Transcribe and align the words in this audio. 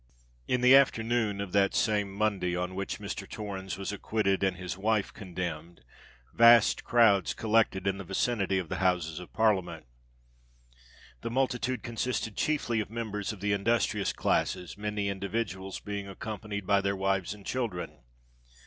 In 0.47 0.61
the 0.61 0.75
afternoon 0.75 1.39
of 1.39 1.51
that 1.51 1.75
same 1.75 2.11
Monday 2.11 2.55
on 2.55 2.73
which 2.73 2.97
Mr. 2.97 3.29
Torrens 3.29 3.77
was 3.77 3.91
acquitted 3.91 4.41
and 4.41 4.57
his 4.57 4.75
wife 4.75 5.13
condemned, 5.13 5.81
vast 6.33 6.83
crowds 6.83 7.35
collected 7.35 7.85
in 7.85 7.99
the 7.99 8.03
vicinity 8.03 8.57
of 8.57 8.67
the 8.67 8.77
Houses 8.77 9.19
of 9.19 9.31
Parliament. 9.31 9.85
The 11.21 11.29
multitude 11.29 11.83
consisted 11.83 12.35
chiefly 12.35 12.79
of 12.79 12.89
members 12.89 13.31
of 13.31 13.41
the 13.41 13.53
industrious 13.53 14.11
classes, 14.11 14.75
many 14.75 15.07
individuals 15.07 15.79
being 15.79 16.07
accompanied 16.07 16.65
by 16.65 16.81
their 16.81 16.95
wives 16.95 17.35
and 17.35 17.45
children. 17.45 17.99